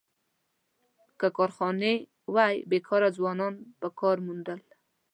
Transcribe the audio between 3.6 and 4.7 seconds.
به کار موندل.